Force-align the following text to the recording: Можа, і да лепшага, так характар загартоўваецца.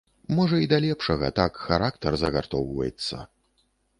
Можа, 0.37 0.55
і 0.65 0.69
да 0.71 0.79
лепшага, 0.85 1.29
так 1.41 1.59
характар 1.67 2.17
загартоўваецца. 2.21 3.21